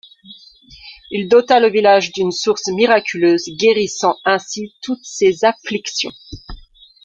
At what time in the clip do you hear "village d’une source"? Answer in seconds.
1.69-2.69